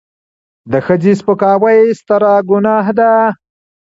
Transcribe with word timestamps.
د 0.71 0.73
ښځې 0.85 1.13
سپکاوی 1.19 1.79
ستره 1.99 2.33
ګناه 2.49 2.87
ده. 2.99 3.11